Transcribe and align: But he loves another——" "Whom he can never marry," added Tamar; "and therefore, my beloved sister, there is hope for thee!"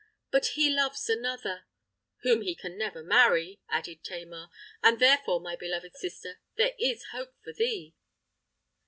But 0.31 0.47
he 0.57 0.71
loves 0.73 1.07
another——" 1.09 1.65
"Whom 2.23 2.41
he 2.41 2.55
can 2.55 2.75
never 2.75 3.03
marry," 3.03 3.59
added 3.69 4.03
Tamar; 4.03 4.49
"and 4.81 4.97
therefore, 4.99 5.39
my 5.39 5.55
beloved 5.55 5.95
sister, 5.95 6.39
there 6.55 6.73
is 6.79 7.09
hope 7.11 7.35
for 7.43 7.53
thee!" 7.53 7.93